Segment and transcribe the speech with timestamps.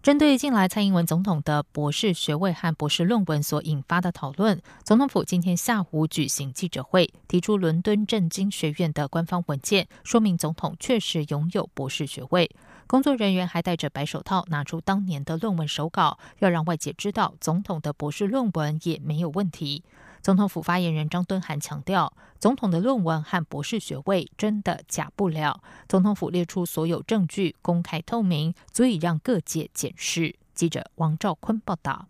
[0.00, 12.48] 针对近来蔡英文总统的博士学位和博士论文所引发的讨论，总统府今天下午举行记者会，提出伦敦政经学院的官方文件，说明总统确实拥有博士学位。
[12.86, 19.82] 工作人员还戴着白手套，拿出当年的论文手稿，要让外界知道总统的博士论文也没有问题。
[20.20, 25.62] 总统府发言人张敦涵强调，总统的论文和博士学位真的假不了。
[25.88, 30.34] 总统府列出所有证据，公开透明，足以让各界检视。
[30.54, 32.06] 记者王兆坤报道。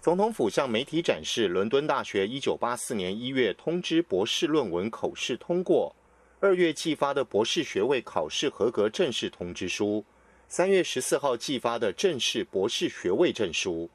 [0.00, 5.94] 总统府向媒体展示伦敦大学一九八四年一月通知博士论文口试通过，
[6.40, 10.04] 二月寄发的博士学位考试合格正式通知书，
[10.48, 13.90] 三月十四号寄发的正式博士学位证书。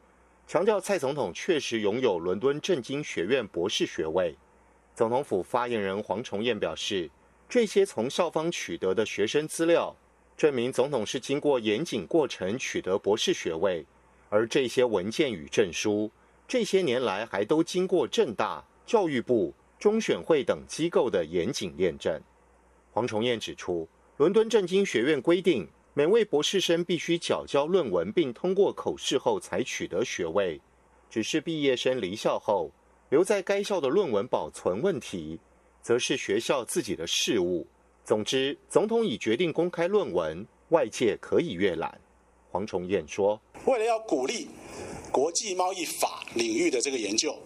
[0.54, 4.38] 强调蔡总统确实拥有伦敦政经学院博士学位。
[4.94, 7.10] 总统府发言人黄崇彦表示，
[7.50, 9.96] 这些从校方取得的学生资料，
[10.38, 13.84] 证明总统是经过严谨过程取得博士学位，
[14.30, 16.12] 而这些文件与证书，
[16.48, 22.22] 这些年来还都经过政大、教育部、中选会等机构的严谨验证。
[22.92, 25.68] 黄崇彦指出，伦敦政经学院规定。
[25.96, 30.60] 每位博士生必须缴交论文，并通过口试后才取得学位。
[31.08, 32.72] 只是毕业生离校后
[33.10, 35.40] 留在该校的论文保存问题，
[35.84, 37.68] 则是学校自己的事务。
[38.04, 42.02] 总之，总统已决定公开论文，外界可以阅览。
[42.50, 44.48] 黄崇彦说：“为了要鼓励
[45.12, 47.38] 国际贸易法领域的这个研究，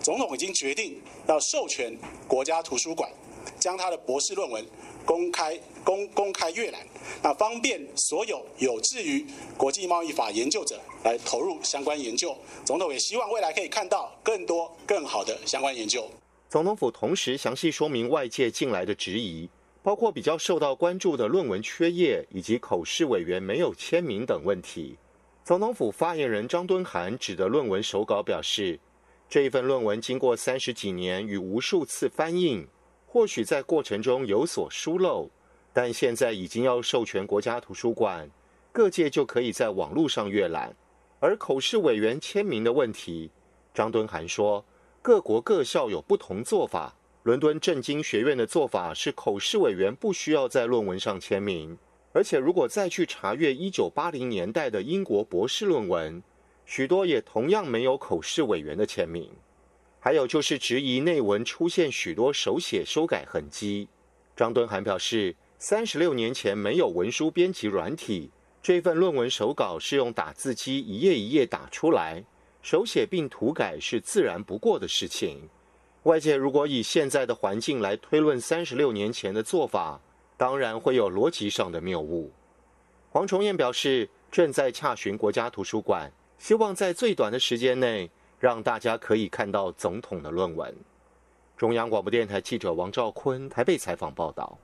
[0.00, 1.94] 总统已经决定要授权
[2.26, 3.12] 国家图书馆
[3.58, 4.64] 将他的博士论文。”
[5.04, 6.86] 公开公公开阅览，
[7.22, 12.36] 那方便所有有志于国际贸易法研究者来投入相关研究。
[12.64, 16.08] 总统也希望未来可以看到更多更好的相关研究。
[16.48, 19.48] 总统府同时详细说明外界近来的质疑，
[19.82, 24.96] 包括比较受到关注的论文缺页以及口试委员没有签名等问题。
[25.44, 28.78] 总统府发言人张敦涵指的论文手稿表示，
[29.28, 32.66] 这一份论文经过三十几年与无数次翻印。
[33.12, 35.28] 或许在过程中有所疏漏，
[35.72, 38.30] 但现在已经要授权国家图书馆，
[38.70, 40.72] 各界就可以在网络上阅览。
[41.18, 43.28] 而口试委员签名的问题，
[43.74, 44.64] 张敦涵说，
[45.02, 46.94] 各国各校有不同做法。
[47.24, 51.76] 伦敦政经学院的做法是，口试委员不需要在论文上签名，
[52.12, 56.22] 而且如果再去查阅一九八零年代的英国博士论文，
[56.64, 59.28] 许多也同样没有口试委员的签名。
[60.00, 63.86] 还有就是质疑内文出现许多手写修改痕迹。
[64.34, 68.30] 张敦涵表示，三十六年前没有文书编辑软体，
[68.62, 72.24] 这份论文手稿是用打字机一页一页打出来，
[72.62, 75.48] 手写并涂改是自然不过的事情。
[76.04, 80.00] 外界如果以现在的环境来推论三十六年前的做法，
[80.38, 82.32] 当然会有逻辑上的谬误。
[83.10, 88.10] 黄崇彦表示，正在洽询国家图书馆，希望在最短的时间内。
[88.40, 90.74] 让大家可以看到总统的论文。
[91.58, 94.58] 中央广播电台记者王兆坤台北采访报道。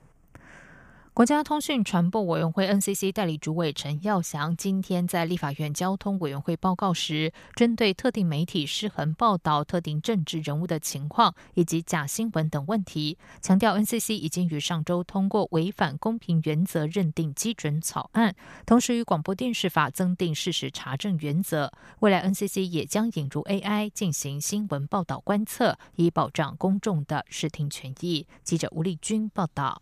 [1.17, 18.35] 国家通讯传播委员会 NCC 代理主委陈耀祥今天在立法院交通委员会报告时，针对特定媒体失衡报道特定政治人物的情况以及假新闻等问题，强调 NCC 已经于上周通过违反公平原则认定基准草案，
[18.67, 21.73] 同时与广播电视法增订事实查证原则。
[22.01, 28.27] 未来 NCC 也将引入 AI 进行新闻报道观测，以保障公众的视听权益。
[28.43, 29.81] 记者吴丽君报道。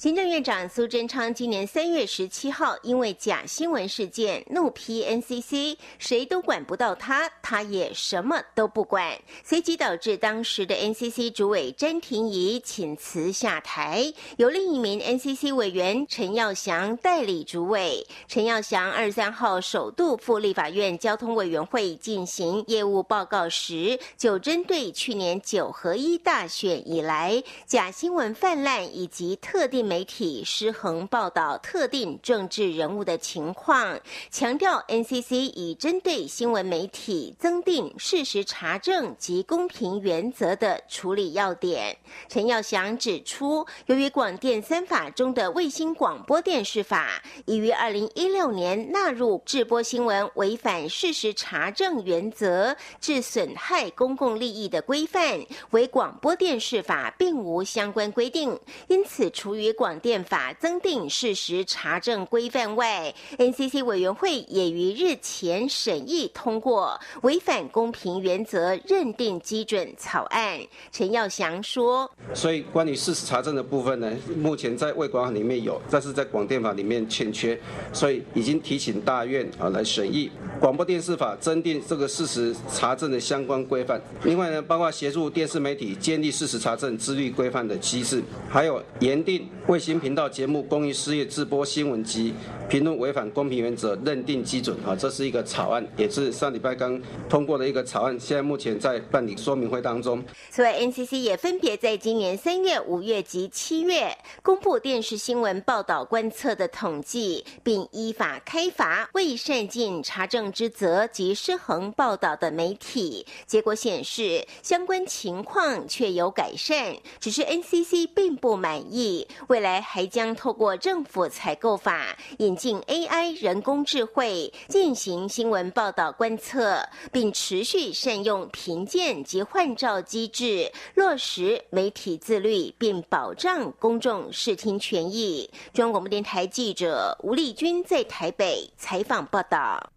[0.00, 18.06] 行政院长苏贞昌今年三月十七号因为假新闻事件怒批 NCC，谁都管不到他，他也什么都不管，随即导致当时的 NCC 主委詹廷仪请辞下台，由另一名 NCC 委员陈耀祥代理主委。
[18.26, 29.89] 陈耀祥二十三号首度赴立法院交通委员会进行业务报告时，就针对去年九合一大选以来假新闻泛滥以及特定。
[29.90, 33.98] 媒体失衡报道特定政治人物的情况，
[34.30, 41.96] 强调 NCC 已针对新闻媒体增订事实查证及公平原则的处理要点。
[42.28, 58.56] 陈耀祥指出，由于广电三法中的卫星广播电视法已于二零一六年纳入制播新闻违反事实查证原则致损害公共利益的规范，为广播电视法并无相关规定，
[58.86, 70.60] 因此除于广电法增订事实查证规范外，NCC 委员会也于日前审议通过违反公平原则认定基准草案。
[70.92, 77.58] 陈耀祥说：“所以关于事实查证的部分呢，目前在卫管法里面有，但是在广电法里面欠缺，
[77.90, 80.30] 所以已经提请大院啊来审议
[80.60, 83.98] 广播电视法增订这个事实查证的相关规范。
[84.24, 92.34] 另外呢，包括协助电视媒体建立事实查证自律规范的机制，还有严定卫星频道节目公益事业直播新闻及
[92.68, 100.20] 评论违反公平原则认定基准啊，这是一个草案，也是上礼拜刚通过的一个草案，现在目前在办理说明会当中。
[100.50, 104.12] 此外，NCC 也分别在今年三月、五月及七月
[104.42, 113.24] 公布电视新闻报道观测的统计，并依法开罚未善尽查证之责及失衡报道的媒体。
[113.46, 119.28] 结果显示，相关情况确有改善，只是 NCC 并不满意。
[119.60, 135.50] 未来还将透过政府采购法引进 AI 人工智慧进行新闻报道观测，并持续善用评鉴及换照机制，落实媒体自律，并保障公众视听权益。
[135.74, 139.90] 中央广播电台记者吴丽君在台北采访报道。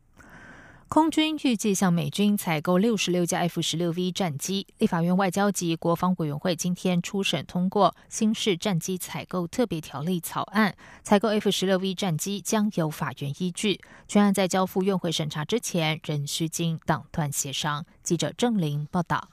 [0.94, 4.68] 空军预计向美军采购六十六架 F 十六 V 战机。
[4.78, 13.82] 立法院外交及国防委员会今天初审通过新式战机采购特别条例草案，采购 F 十六 V 战机将由法院依据。
[14.08, 17.84] 全案在交付院会审查之前，仍需经党团协商。
[18.04, 19.30] 记者郑玲报道。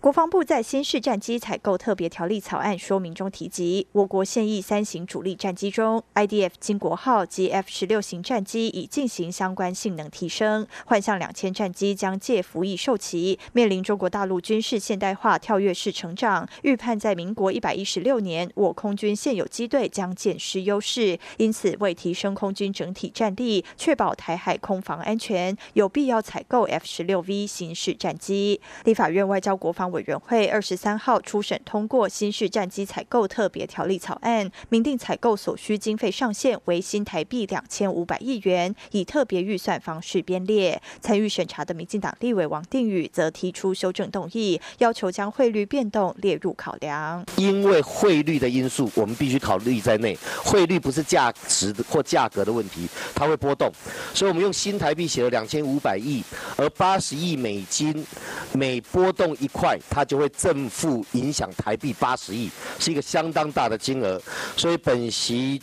[0.00, 28.62] 国防部在新式战机采购特别条例草案说明中提及，我国现役三型主力战机中，IDF 金国号及 F 十六型战机已进行相关性能提升，幻象两千战机将借服役受旗，面临中国大陆军事现代化跳跃式成长，预判在民国一百一十六年，我空军现有机队将渐失优势，因此为提升空军整体战力，确保台海空防安全，有必要采购 F 十六 V 新式战机。
[28.84, 29.89] 立法院外交国防。
[29.90, 40.80] 委员会二十三号初审通过新式战机采购特别条例草案，明定采购所需经费上限为新台币两千五百亿元，以特别预算方式编列。
[41.00, 47.24] 参与审查的民进党立委王定宇则提出修正动议，要求将汇率变动列入考量。
[47.36, 50.16] 因为汇率的因素，我们必须考虑在内。
[50.44, 53.72] 汇率不是价值或价格的问题，它会波动，
[54.14, 56.22] 所以我们用新台币写了两千五百亿，
[56.56, 58.04] 而八十亿美金
[58.52, 59.78] 每波动一块。
[59.88, 64.20] 它就会正负影响台币八十亿，是一个相当大的金额，
[64.56, 65.60] 所以本席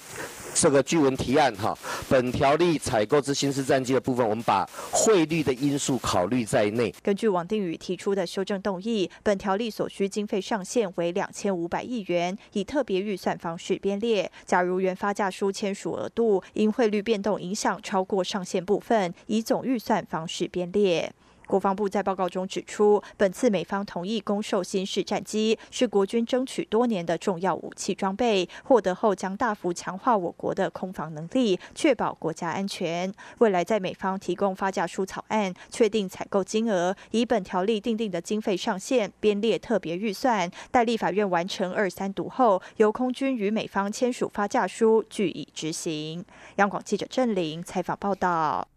[0.53, 1.77] 这个据文提案哈，
[2.09, 6.93] 本条例采购之新式战机的部分，我们把汇率的因素考虑在内。
[7.03, 14.31] 根据王定宇提出的修正动议，本条例所需经费上限为两千五百亿元，以特别预算方式编列。
[14.45, 21.13] 假如原发价书签署额度因汇率变动影响超过上限部分，以总预算方式编列。
[21.47, 33.11] 国防部在报告中指出，本次美方同意供售新式战机，是国军争取多年的重要武器装备，获得后将大幅强化我国的空防能力，确保国家安全。
[33.39, 46.25] 未来在美方提供发价书草案，确定采购金额，以本条例定定的经费上限编列特别预算，待立法院完成二三读后，由空军与美方签署发价书，据以执行。
[46.57, 48.67] 央广记者郑玲采访报道。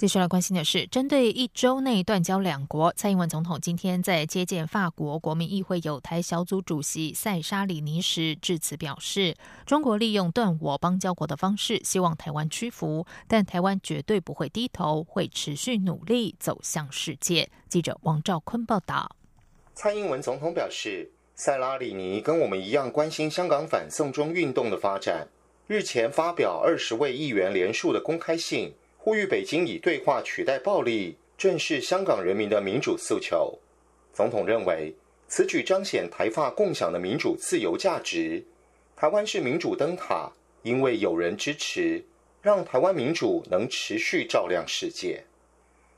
[0.00, 17.50] 接下来关心的是，针对一周内断交两国，蔡英文总统今天在接见法国国民议会友台小组主席塞沙里尼时致辞表示，中国利用断我邦交国的方式，希望台湾屈服，但台湾绝对不会低头，会持续努力走向世界。
[17.68, 19.14] 记者王兆坤报道。
[19.74, 25.28] 蔡英文总统表示，塞拉里尼跟我们一样关心香港反送中运动的发展，
[25.66, 28.72] 日前发表二十位议员联署的公开信。
[29.02, 33.58] 呼吁北京以对话取代暴力，正视香港人民的民主诉求。
[34.12, 34.94] 总统认为，
[35.26, 38.44] 此举彰显台发共享的民主自由价值。
[38.94, 40.30] 台湾是民主灯塔，
[40.62, 42.04] 因为有人支持，
[42.42, 45.24] 让台湾民主能持续照亮世界。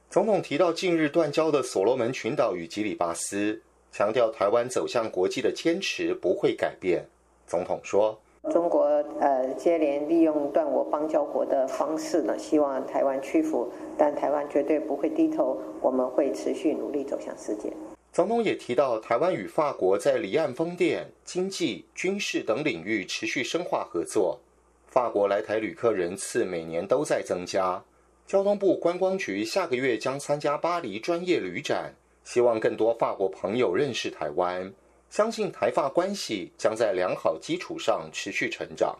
[0.08, 7.04] 总统提到近日断交的所罗门群岛与吉里巴斯，强调台湾走向国际的坚持不会改变。
[7.48, 8.82] 总统说，中国
[9.20, 17.72] 呃接连利用断我邦交国的方式呢，希望台湾屈服，但台湾绝对不会低头，我们会持续努力走向世界。
[18.12, 24.40] 总统也提到，台湾与法国在离岸风电、经济、军事等领域持续深化合作。
[24.88, 27.82] 法国来台旅客人次每年都在增加。
[28.26, 31.94] 交通部观光局下个月将参加巴黎专业旅展，
[32.24, 34.72] 希望更多法国朋友认识台湾。
[35.12, 38.98] 相信台法关系将在良好基础上持续成长。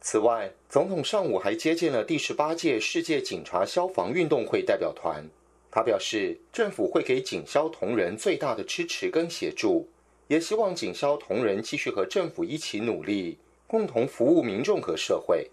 [0.00, 5.28] 此外，总统上午还接见了第十八届世界警察消防运动会代表团。
[5.68, 9.88] 他表示，政府会给警消同仁最大的支持跟协助，
[10.28, 15.50] 也希望警消同仁继续和政府一起努力，共同服务民众和社会。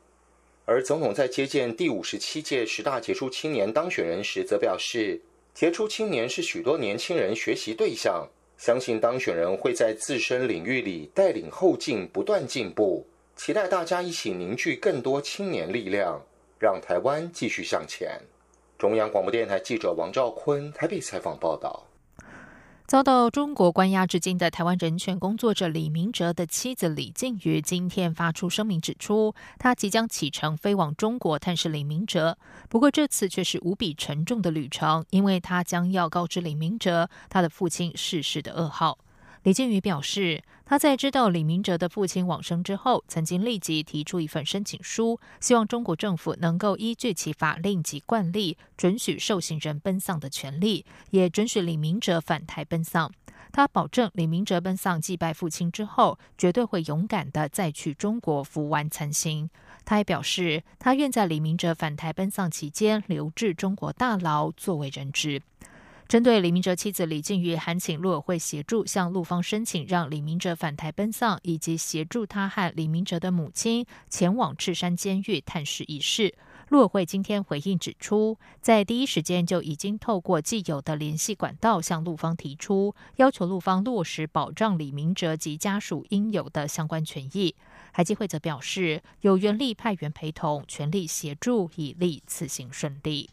[0.66, 5.20] 而总统在接见第五十七届十大杰出青年当选人时，则表示，
[5.52, 8.30] 杰出青年是许多年轻人学习对象，
[8.66, 13.06] 相信当选人会在自身领域里带领后进，不断进步，
[13.36, 16.18] 期待大家一起凝聚更多青年力量，
[16.58, 18.18] 让台湾继续向前。
[18.78, 21.86] 中央广播电台记者王兆坤台北采访报道：
[22.94, 32.38] 遭到中国关押至今的台湾人权工作者李明哲的妻子李静瑜今天发出声明，指出他即将启程飞往中国探视李明哲。
[32.70, 39.00] 不过这次却是无比沉重的旅程，因为他将要告知李明哲他的父亲逝世的噩耗。
[39.44, 53.12] 李建宇表示，他在知道李明哲的父亲往生之后，曾经立即提出一份申请书，希望中国政府能够依据其法令及惯例，准许受刑人奔丧的权利，也准许李明哲返台奔丧。
[53.52, 59.50] 他保证，李明哲奔丧祭拜父亲之后，绝对会勇敢的再去中国服完残刑。
[59.84, 65.42] 他还表示，他愿在李明哲返台奔丧期间留置中国大牢，作为人质。
[66.14, 76.36] 针对李明哲妻子李静瑜，函请陆委会协助向陆方申请，让李明哲返台奔丧，以及协助他和李明哲的母亲前往赤山监狱探视一事。
[76.70, 87.56] 陆委会今天回应指出，在第一时间就已经透过既有的联系管道向陆方提出，要求陆方落实保障李明哲及家属应有的相关权益。
[87.92, 93.32] 海基会则表示，有原力派员陪同，全力协助，以利此行顺利。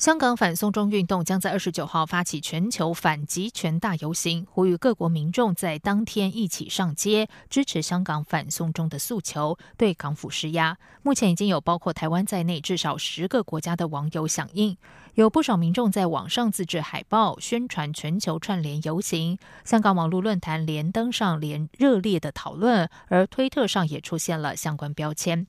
[0.00, 10.78] 香港反送中运动将在二十九号发起全球反极权大游行，呼吁各国民众在当天一起上街，支持香港反送中的诉求，对港府施压。
[11.02, 14.74] 目前已经有包括台湾在内至少十个国家的网友响应，
[15.16, 19.38] 有不少民众在网上自制海报，宣传全球串联游行。
[19.66, 25.46] 香港网络论坛连登上连热烈的讨论，而推特上也出现了相关标签。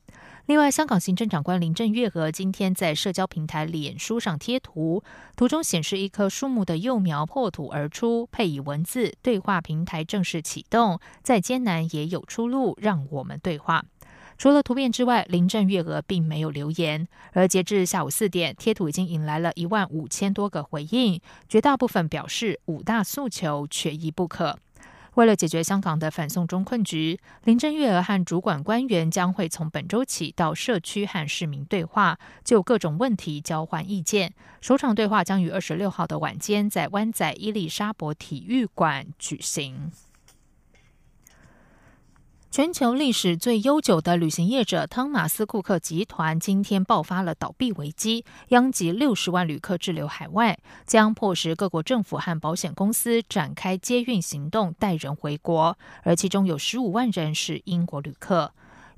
[0.48, 5.04] 另外，香港行政长官林郑月娥今天在社交平台脸书上贴图，
[5.36, 13.86] 图中显示一棵树木的幼苗破土而出，配以文字：“对话平台正式启动，再艰难也有出路，让我们对话。”
[14.38, 17.08] 除了图片之外，林郑月娥并没有留言。
[17.34, 24.58] 而截至下午四点，贴图已经引来了一万五千多个回应，绝大部分表示五大诉求缺一不可。
[25.22, 34.34] 为了解决香港的反送中困局，林郑月娥和主管官员将会从本周起到社区和市民对话，就各种问题交换意见。
[34.62, 39.92] 首场对话将于二十六号的晚间在湾仔伊丽莎伯体育馆举行。
[42.52, 58.52] 全球历史最悠久的旅行业者汤马斯库克集团今天爆发了倒闭危机，殃及六十万旅客滞留海外，将迫使各国政府和保险公司展开接运行动，带人回国，而其中有十五万人是英国旅客。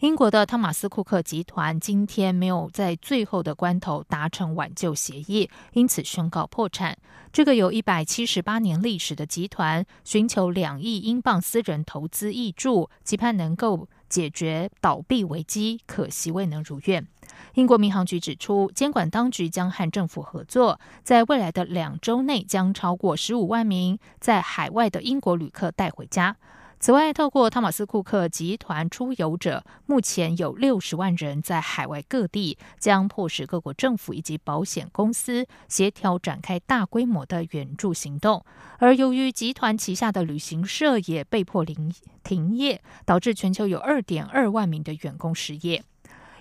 [0.04, 6.98] 英国的汤马斯库克集团今天没有在最后的关头达成挽救协议，因此宣告破产。
[7.32, 17.08] 这个有一百七十八年历史的集团寻求两亿英镑私人投资挹注，期盼能够解决倒闭危机，可惜未能如愿。
[17.54, 26.36] 英国民航局指出，监管当局将和政府合作，在未来的两周内将超过十五万名在海外的英国旅客带回家。
[26.84, 38.44] 此外，透过汤马斯库克集团出游者，目前有六十万人在海外各地，将迫使各国政府以及保险公司协调展开大规模的援助行动。
[38.80, 41.90] 而由于集团旗下的旅行社也被迫停
[42.22, 45.86] 停业，导致全球有二点二万名的员工失业。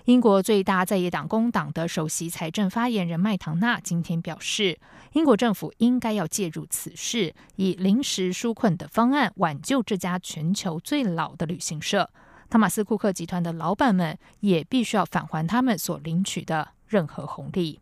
[0.05, 4.77] 英国最大在野党工党的首席财政发言人麦唐纳今天表示，
[5.13, 12.09] 英国政府应该要介入此事，以临时纾困的方案挽救这家全球最老的旅行社。
[12.49, 17.79] 汤马斯库克集团的老板们也必须要返还他们所领取的任何红利。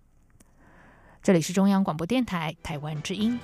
[1.24, 3.40] 这里是中央广播电台台湾之音。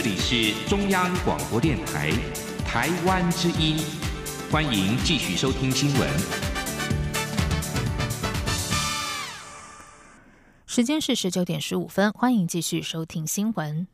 [0.00, 2.12] 这里是中央广播电台
[2.64, 3.76] 台湾之音，
[4.48, 6.08] 欢迎继续收听新闻。
[10.66, 13.88] 时间是十九点十五分，欢迎继续收听新闻。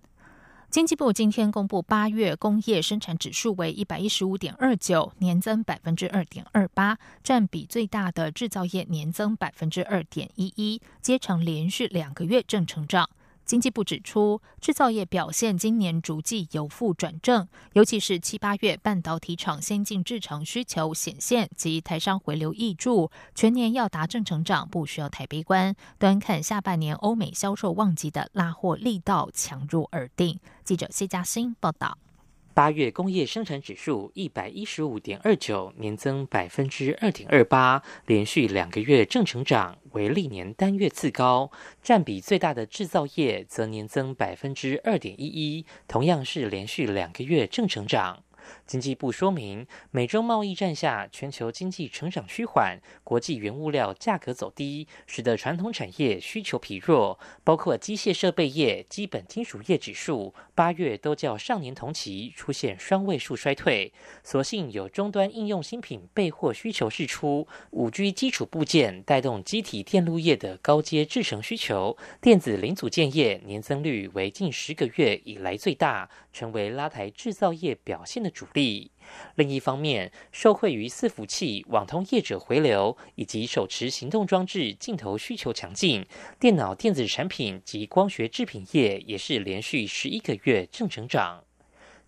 [0.68, 13.08] 经济部今天公布八月工业生产指数为一百一十五点二九，年增百分之二点二八，占比最大的制造业年增百分之二点一一，接成连续两个月正成长。
[13.44, 25.74] 经济部指出，制造业表现今年逐季由负转正，尤其是七八月半导体厂先进制程需求显现及台商回流挹注，全年要达正成长不需要太悲观。
[25.98, 30.40] 端看下半年欧美销售旺季的拉货力道强弱而定。
[30.64, 31.98] 记者谢嘉欣报道。
[32.54, 41.50] 八月工业生产指数一百一十五点二九，年增百分之二点二八，连续两个月正成长，为历年单月次高。
[41.82, 48.22] 占比最大的制造业则年增百分之二点一一，同样是连续两个月正成长。
[48.66, 63.92] 经济部说明，美中贸易战下，全球经济成长趋缓，国际原物料价格走低，使得传统产业需求疲弱，包括机械设备业、基本金属业指数，八月都较上年同期出现双位数衰退。
[64.22, 78.33] 所幸有终端应用新品备货需求释出，五 G 基础部件带动机体电路业的高阶制程需求，电子零组件业年增率为近十个月以来最大，成为拉抬制造业表现的。
[78.34, 78.90] 主力。
[79.36, 86.04] 另一方面，受惠于伺服器、网通业者回流，以及手持行动装置镜头需求强劲，
[86.38, 91.44] 电脑电子产品及光学制品业也是连续十一个月正成长。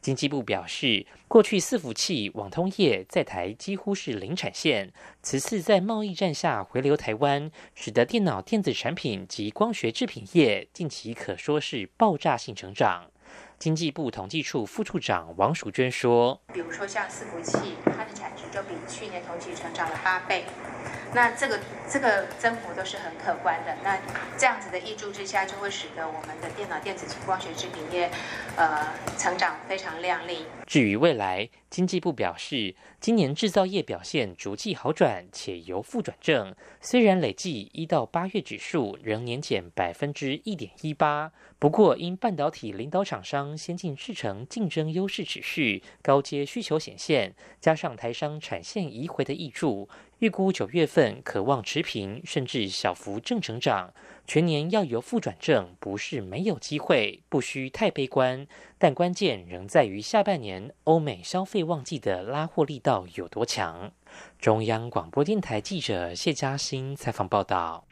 [0.02, 13.10] 经济部表示，过去伺服器、网通业在台几乎是零产线，此次在贸易战下回流台湾，使得电脑电子产品及光学制品业近期可说是爆炸性成长。
[13.58, 20.44] 经济部统计处副处长王淑娟说：“比如说像伺服器，它的产值就比去年同期成长了八倍，
[21.16, 21.58] 那这个
[21.90, 23.74] 这个增幅都是很可观的。
[23.82, 23.98] 那
[24.36, 28.10] 这样子的挹注之下，就会使得我们的电脑电子及光学制品业，
[28.54, 30.44] 呃，成长非常亮丽。
[30.66, 36.54] 至于未来，经济部表示，今年制造业表现逐季好转，且由负转正。
[36.82, 49.88] 虽然累计一到八月指数仍年减百分之一点一八。”不过，因半导体领导厂商先进制程竞争优势持续，高阶需求显现，加上台商产线移回的益助，
[50.20, 53.92] 预估九月份可望持平甚至小幅正成长。
[54.26, 58.46] 全年要由负转正，不是没有机会，不需太悲观。
[58.78, 63.92] 但关键仍在于下半年欧美消费旺季的拉货力道有多强。
[64.38, 67.84] 中央广播电台记者谢嘉欣采访报道。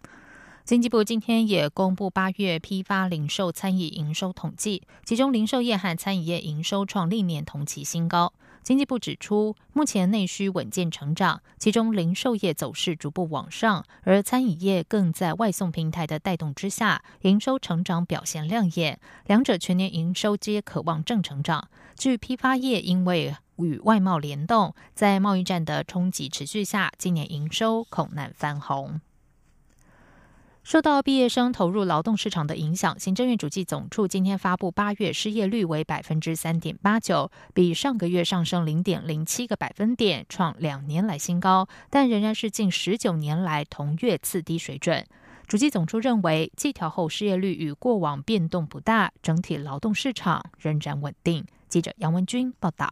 [0.64, 8.32] 经济部今天也公布八月批发、零售、餐饮营收统计，其中零售业和餐饮业营收创历年同期新高。
[8.64, 21.68] 经济部指出，目前内需稳健成长，其中零售业走势逐步往上，而餐饮业更在外送平台的带动之下，营收成长表现亮眼，两者全年营收皆渴望正成长。
[21.94, 28.98] 据批发业，因为与外贸联动，在贸易战的冲击持续下，今年营收恐难翻红。
[30.64, 45.05] 受到毕业生投入劳动市场的影响，行政院主计总处今天发布，八月失业率为百分之三点八九，比上个月上升零点零七个百分点，创两年来新高，但仍然是近十九年来同月次低水准。
[45.46, 51.44] 主计总处认为，计调后失业率与过往变动不大，整体劳动市场仍然稳定。
[51.68, 52.90] 记者杨文君报道。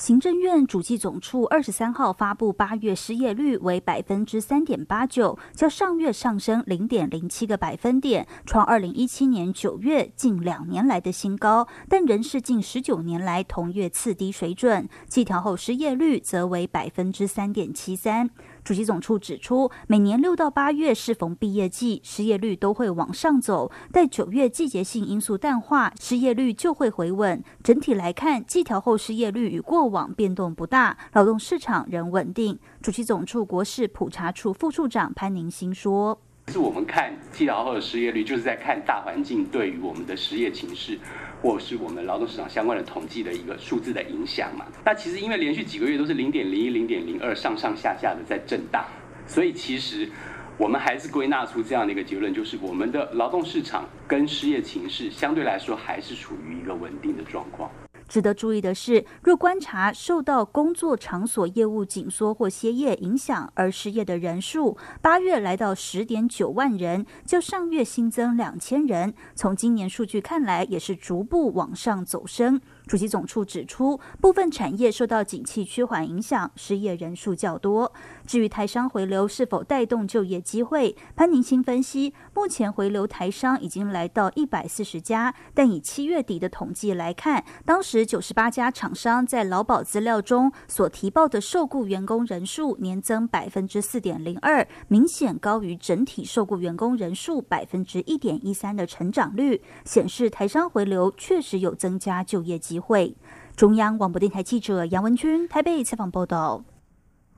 [0.00, 14.88] 行政院主计总处二十三号发布，八月失业率为百分之三点八九，较上月上升零点零七个百分点，创二零一七年九月近两年来的新高，但仍是近十九年来同月次低水准。
[15.06, 18.30] 计调后失业率则为百分之三点七三。
[18.64, 27.42] 主席总处指出，每年六到八月适逢毕业季，失业率都会往上走，待九月季节性因素淡化，失业率就会回稳。
[27.62, 32.58] 整体来看，季调后失业率与过往变动不大，劳动市场仍稳定。
[32.82, 36.20] 主席总处国事普查处副处长潘宁新说。
[36.48, 40.98] 是我们看季调后的失业率，就是在看大环境对于我们的失业情势，
[41.42, 44.66] 或是我们劳动市场相关的统计的一个数字的影响嘛。
[44.84, 48.84] 那其实因为连续几个月都是零点零一、零点零二上上下下的在震荡，
[49.26, 50.08] 所以其实
[50.58, 57.70] 我们还是归纳出这样的一个结论，就是我们的劳动市场跟失业情势相对来说还是处于一个稳定的状况。
[58.10, 69.14] 值得注意的是，若观察受到工作场所业务紧缩或歇业影响而失业的人数，八月来到十点九万人，较上月新增两千人。
[69.36, 72.60] 从今年数据看来，也是逐步往上走升。
[72.90, 77.92] 主席总处指出，部分产业受到景气趋缓影响，失业人数较多。
[78.26, 102.79] 至于台商回流是否带动就业机会，潘宁新分析，目前回流台商已经来到一百四十家，但以七月底的统计来看，当时九十八家厂商在劳保资料中所提报的受雇员工人数年增百分之四点零二，明显高于整体受雇员工人数百分之一点一三的成长率，显示台商回流确实有增加就业机。
[102.79, 103.14] 会会
[103.54, 106.64] 中央广播电台记者杨文君台北采访报道。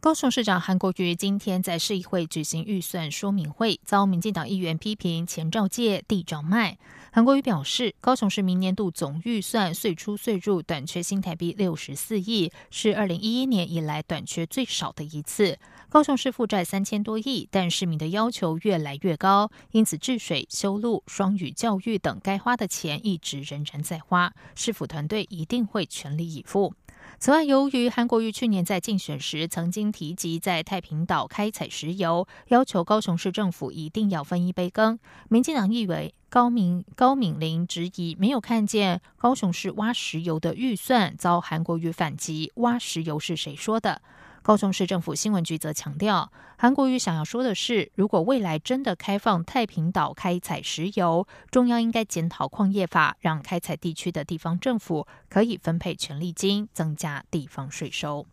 [0.00, 6.78] 高雄市长韩国瑜今天在市议会举行预算说明会，遭民进党议员批评前兆借地照卖。
[7.14, 15.58] 韩国瑜表示，高雄市明年度总预算岁出岁入短缺新台币六十四亿，是二零一一年以来短缺最少的一次。
[15.90, 26.72] 高雄市负债三千多亿，但市民的要求越来越高，因此治水、修路、双语教育等该花的钱一直仍然在花，市府团队一定会全力以赴。
[27.18, 34.98] 此外，由于韩国瑜去年在竞选时曾经提及在太平岛开采石油，要求高雄市政府一定要分一杯羹，
[35.28, 44.02] 民进党议委高明高敏玲质疑没有看见高雄市挖石油的预算，遭韩国瑜反击：挖石油是谁说的？
[44.42, 58.26] 高雄市政府新闻局则强调，韩国瑜想要说的是，如果未来真的开放太平岛开采石油，中央应该检讨矿业法，让开采地区的地方政府可以分配权利金，增加地方税收。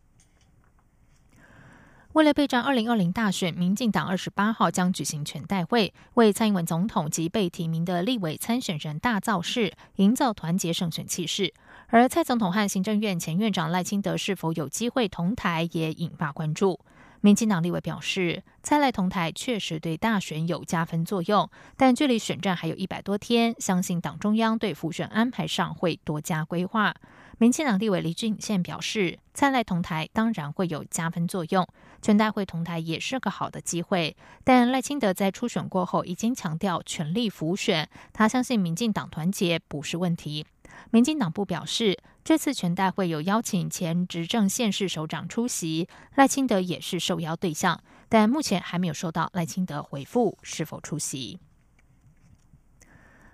[2.13, 11.53] 为了备战二零二零大选，民进党二十八号将举行全代会，为蔡英文总统及被提名的立委参选人大造势，营造团结胜选气势。
[11.91, 16.79] 而蔡总统和行政院前院长赖清德是否有机会同台，也引发关注。
[17.21, 26.93] 民进党立委表示，蔡赖同台确实对大选有加分作用，但距离选战还有一百多天，相信党中央对复选安排上会多加规划。
[27.39, 31.67] 民进党立委李俊宪表示，蔡赖同台当然会有加分作用，
[32.03, 34.15] 全代会同台也是个好的机会。
[34.43, 40.45] 但赖清德在初选过后已经强调全力复选，他相信民进党团结不是问题。
[40.91, 51.39] 民进党部表示，这次全代会有邀请前执政县市首长出席，赖清德也是受邀对象，但目前还没有收到赖清德回复是否出席。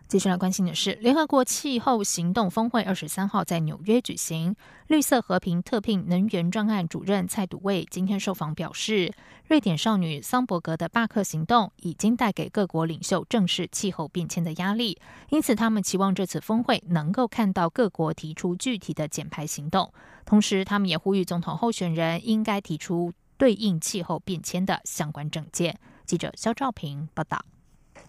[0.08, 4.56] 接下来关心的是，联合国气候行动峰会二十三号在纽约举行。
[4.86, 9.12] 绿色和平特聘能源专案主任蔡笃卫今天受访表示，
[9.48, 15.00] 瑞典少女桑伯格的罢课行动已经带给各国领袖正视气候变迁的压力，
[15.32, 19.92] 因此他们期望这次峰会能够看到各国提出具体的减排行动。
[20.24, 25.80] 同时，他们也呼吁总统候选人应该提出对应气候变迁的相关政见。
[26.06, 27.44] 记者肖兆平报道。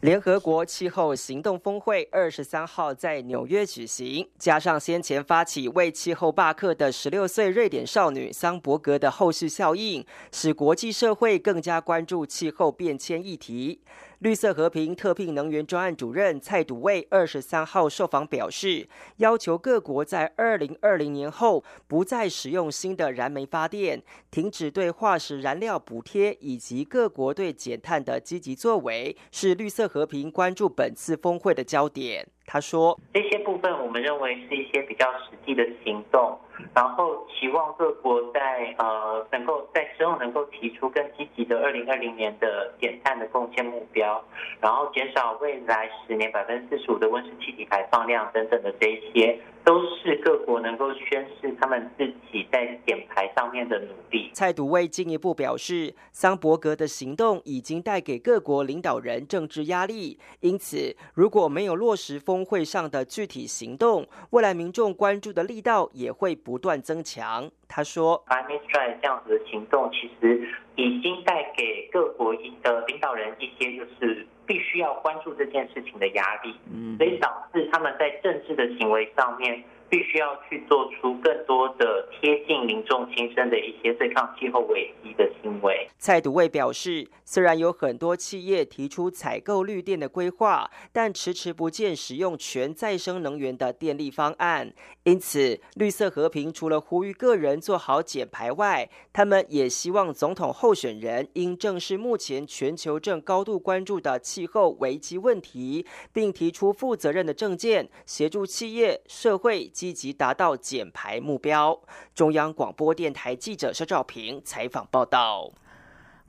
[0.03, 13.81] 联合国气候行动峰会二十三号在纽约举行，加上先前发起为气候罢课的十六岁瑞典少女桑伯格的后续效应，使国际社会更加关注气候变迁议题。
[14.21, 32.27] 绿色和平特聘能源专案主任蔡笃卫二十三号受访表示，要求各国在二零二零年后不再使用新的燃煤发电，停止对化石燃料补贴，以及各国对减碳的积极作为，是绿色和平关注本次峰会的焦点。
[32.47, 36.39] 他说：“这些部分我们认为是一些比较实际的行动，
[36.75, 44.23] 然后期望各国在呃能够在之后能够提出更积极的二零二零年的减碳的贡献目标，
[44.61, 54.31] 然后减少未来十年百分之四十五的温室气体排放量等等的这一些。”都是各国能够宣示他们自己在减排上面的努力。
[54.33, 67.51] 蔡笃卫进一步表示，桑伯格的行动已经带给各国领导人政治压力，因此如果没有落实峰会上的具体行动，未来民众关注的力道也会不断增强。
[67.69, 76.55] 他说，Climate Strike 这样子的行动，其实已经带给各国的领导人一些就是必须要关注这件事情的压力，
[76.97, 79.63] 所以导致他们在政治的行为上面。
[79.89, 85.89] 必须要去做出更多的贴近民众心声的一些对抗气候危机的行为。
[85.99, 94.73] 蔡笃卫表示，虽然有很多企业提出采购绿电的规划，但迟迟不见使用全再生能源的电力方案。
[95.05, 109.86] 因此，绿色和平除了呼吁个人做好减排外，他们也希望总统候选人应正视目前全球正高度关注的气候危机问题，并提出负责任的政见，协助企业、社会及。
[109.87, 111.81] 积极达到减排目标。
[112.13, 115.53] 中央广播电台记者肖兆平采访报道。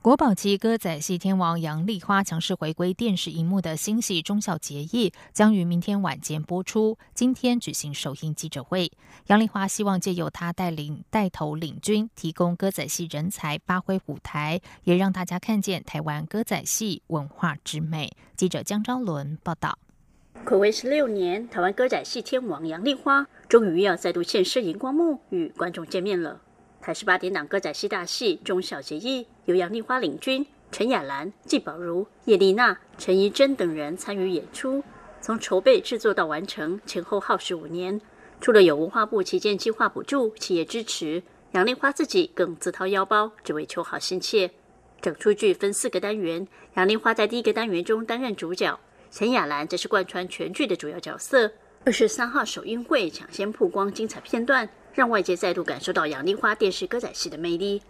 [0.00, 6.96] 国宝级歌仔戏天王杨丽花强势回归电视荧幕的新戏《忠孝节义》将于明天晚间播出。
[7.14, 8.92] 今天举行首映记者会，
[9.26, 18.12] 杨丽花希望借由她带领带头领军，提供歌仔戏人才发挥舞台，也让大家看见台湾歌仔戏文化之美。
[18.36, 19.76] 记者江昭伦报道。
[20.48, 26.40] 暌违十六年，台湾歌仔戏天王杨丽花终于要再度现身荧光幕，与观众见面了。
[26.80, 34.82] 台十八点档歌仔戏大戏《忠小节义》由杨丽花领军，陈雅兰、纪宝如、叶丽娜、陈怡贞等人参与演出。
[35.20, 38.00] 从筹备制作到完成，前后耗时五年。
[38.40, 44.50] 除了有文化部旗舰计划补助、企业支持，杨丽花自己更自掏腰包，只为求好心切。
[45.02, 51.50] 整出剧分四个单元，杨丽花在第一个单元中担任主角，陈雅兰则是贯穿全剧的主要角色。
[51.84, 54.68] 二十三号首映会抢先曝光精彩片段。
[54.98, 57.80] 让外界再度感受到杨丽花电视歌仔戏的魅力。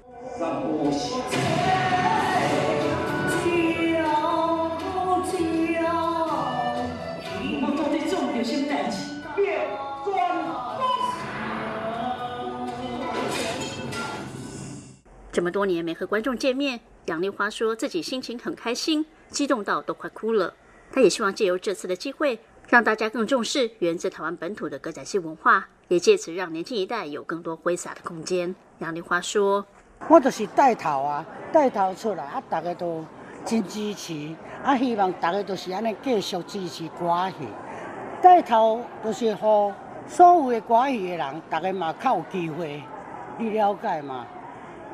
[15.33, 20.53] 这么多年没和观众见面，杨丽花说自己心情很开心，激动到都快哭了。
[20.93, 22.39] 她也希望借由这次的机会。
[22.71, 28.55] 让大家更重视源自台湾本土的歌仔戏文化，也借此让年轻一代有更多挥洒的空间。
[28.81, 29.65] 杨丽花说
[30.07, 33.03] ：“我就是带头啊，带头出来啊，大家都
[33.43, 37.49] 真支持啊，希望大家都是安尼继续支持歌戏。
[38.21, 39.75] 带头就是和
[40.07, 42.83] 所有的歌戏的人，大家嘛较有机会，
[43.39, 44.27] 你了解嘛？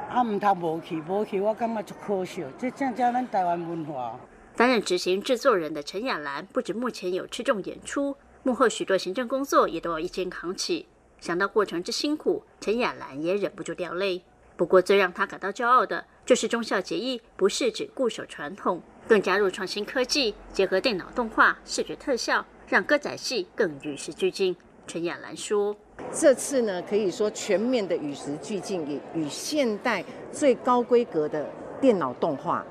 [0.08, 2.44] 啊，唔通无去，无去，我感觉就可惜。
[2.56, 4.14] 这正正咱台湾文化。”
[4.56, 10.86] 担任执行制作人的陈雅兰，不止目前有吃重演出，幕后许多行政工作也都要一肩扛起。
[11.20, 14.22] 想到过程之辛苦，陈雅兰也忍不住掉泪。
[14.56, 24.54] 不过，最让她感到骄傲的，就是忠孝节义不是只固守传统，更加入创新科技，结合电脑动画、视觉特效，让歌仔戏更与时俱进。
[24.86, 25.74] 陈雅兰说
[26.14, 31.44] ：“这次呢，可以说全面的与时俱进，也与现代最高规格的
[31.80, 32.64] 电脑动画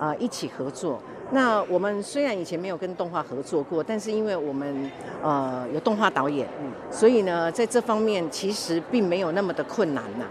[0.00, 4.90] 啊一起合作。”那我们虽然以前没有跟动画合作过，但是因为我们
[5.22, 6.48] 呃有动画导演，
[6.90, 10.24] 所以呢，在这方面其实并没有那么的困难呐。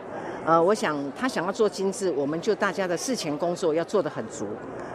[0.43, 4.47] 呃，我想他想要做精致，我们就大家的事前工作要做得很足，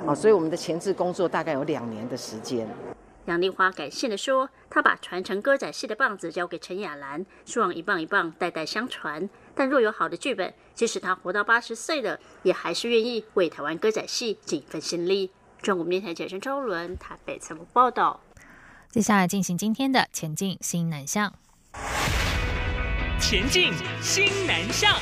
[0.07, 2.67] 啊，所以我们的前置工作大概有两年的时间。
[3.27, 9.31] 杨丽花感谢的说：“她把传承歌仔戏的棒子交给陈雅兰，希望一棒一棒代代相传。
[9.55, 15.31] 但若有好的剧本，即使她活到八十岁了，也还是愿意为台湾歌仔戏尽一份心力。”
[15.62, 18.20] 中国面台解生周伦台北采访报道。
[18.90, 21.33] 接下来进行今天的前进新南向。
[23.20, 23.72] 前进
[24.03, 24.92] 新南向。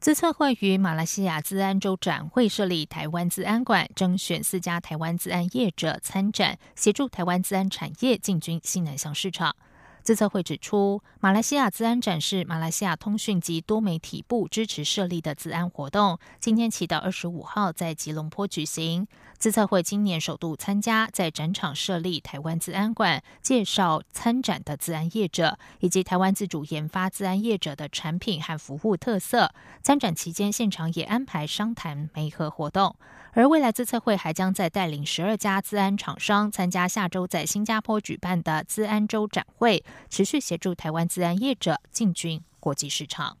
[0.00, 9.54] 资策会于马来西亚资安州展会设立台湾资安馆，征选四家台湾资安业者参展，协助台湾资安产业进军新南向市场。
[10.02, 19.06] 自策会指出，马来西亚自安展是马来西亚通讯及多媒体部支持设立的自安活动，今天起到二十五号在吉隆坡举行。
[19.38, 29.54] 自策会今年首度参加，在展场设立台湾自安馆，介绍参展的自安业者以及台湾自主研发自安业者的产品和服务特色。
[29.82, 32.96] 参展期间，现场也安排商谈媒合活动。
[33.32, 43.36] 而未来资测会还将在带领十二家资安厂商参加下周在新加坡举办的资安周展会，持续协助台湾资安业者进军国际市场。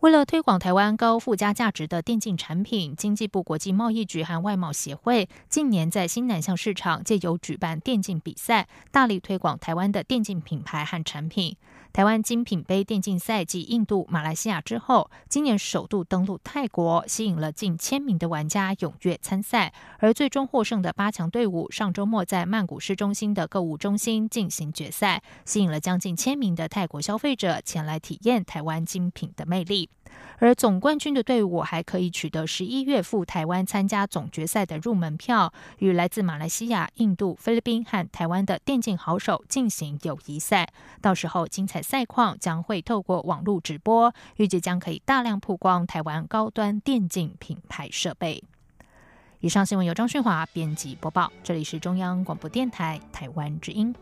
[0.00, 11.56] 为了推广台湾高附加价值的电竞产品，经济部国际贸易局和外贸协会近年在新南向市场借由举办电竞比赛，大力推广台湾的电竞品牌和产品。
[11.92, 19.74] 台湾精品杯电竞赛继印度、马来西亚之后，今年首度登陆泰国，吸引了近千名的玩家踊跃参赛。
[19.98, 29.90] 而最终获胜的八强队伍，上周末在曼谷市中心的购物中心进行决赛，吸引了将近千名的泰国消费者前来体验台湾精品的魅力。
[30.38, 40.68] 而总冠军的队伍还可以取得十一月赴台湾参加总决赛的入门票，与来自马来西亚、印度、菲律宾和台湾的电竞好手进行友谊赛。
[41.00, 48.42] 到时候精彩赛况将会透过网络直播，预计将可以大量曝光台湾高端电竞品牌设备。
[49.38, 53.94] 以上新闻由张旭华编辑播报，这里是中央广播电台台湾之音。